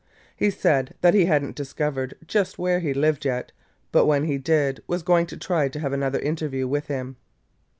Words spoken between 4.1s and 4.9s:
he did,